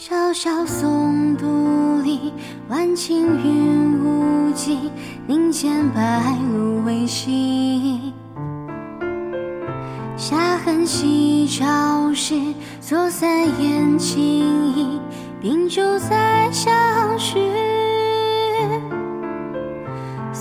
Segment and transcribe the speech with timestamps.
[0.00, 2.32] 小小松独立，
[2.70, 3.12] 万顷
[3.44, 4.90] 云无际，
[5.26, 8.14] 林间白露为溪。
[10.16, 12.34] 夏恨夕照时，
[12.80, 14.98] 作三言轻倚，
[15.38, 16.72] 秉烛再相
[17.18, 17.59] 许。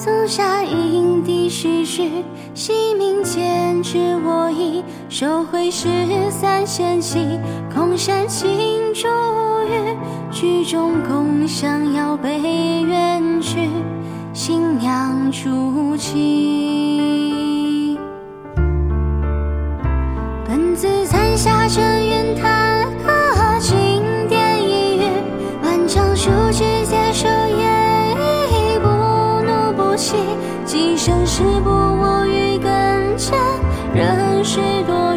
[0.09, 2.09] 灯下影笛徐徐，
[2.55, 4.83] 夕鸣渐至我意。
[5.07, 5.87] 收回十
[6.31, 7.39] 三弦起，
[7.71, 9.07] 空山新竹
[9.67, 9.95] 雨。
[10.31, 12.39] 曲终共襄遥北
[12.81, 13.69] 远去，
[14.33, 16.78] 新娘初起。
[31.39, 33.39] 时不我于跟前，
[33.93, 35.08] 人许多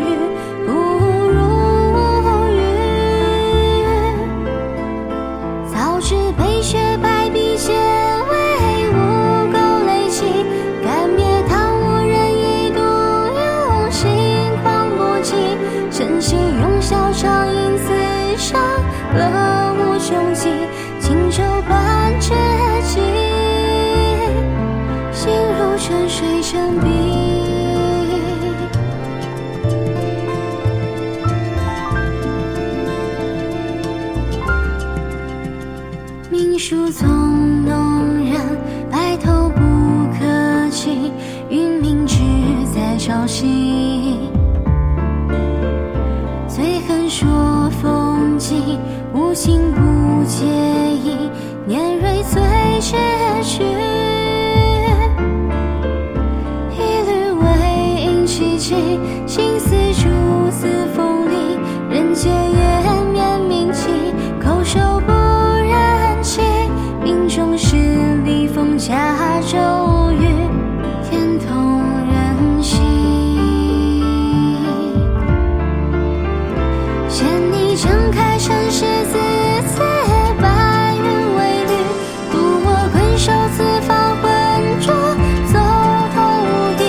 [36.62, 38.40] 命书从弄人，
[38.88, 39.60] 白头不
[40.16, 41.10] 可期。
[41.50, 42.18] 云明只
[42.72, 44.20] 在朝夕，
[46.46, 48.78] 最恨说风景，
[49.12, 51.28] 无情不介意。
[51.66, 52.40] 年蕊最
[52.80, 52.96] 决
[53.42, 53.64] 去，
[56.78, 58.76] 一缕微影凄凄，
[59.26, 60.08] 心思蛛
[60.52, 61.11] 丝锋
[77.92, 79.18] 你睁开尘世字
[79.68, 79.82] 词，
[80.40, 81.04] 白云
[81.36, 81.72] 为侣，
[82.32, 84.26] 独我困守此方浑
[84.80, 84.88] 浊，
[85.52, 85.54] 走
[86.14, 86.48] 投无
[86.78, 86.80] 地。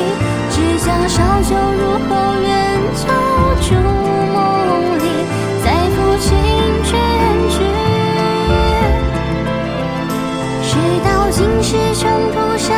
[0.49, 2.47] 只将烧酒入喉，愿
[2.95, 3.03] 酒
[3.61, 3.75] 筑
[4.31, 5.03] 梦里，
[5.61, 6.31] 再抚清
[6.85, 6.91] 卷
[7.49, 7.55] 句。
[10.63, 10.71] 事
[11.03, 12.71] 到今时穷途善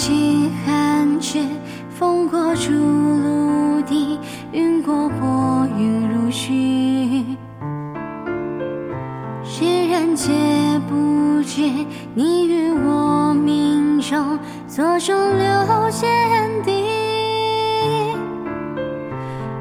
[0.00, 1.44] 清寒绝，
[1.90, 4.18] 风过竹露地，
[4.50, 7.22] 云过薄云如絮。
[9.44, 10.32] 世人皆
[10.88, 11.70] 不知，
[12.14, 16.08] 你与我命中错中留剑
[16.64, 16.72] 底。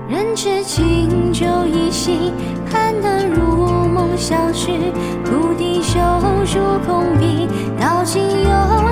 [0.08, 2.32] 人痴情酒已醒，
[2.72, 4.72] 看得如梦消逝，
[5.26, 6.00] 菩提树
[6.46, 7.46] 树空笔，
[7.78, 8.89] 道今又。